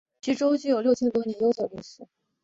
[0.21, 2.07] 徐州具有六千多年悠久的历史。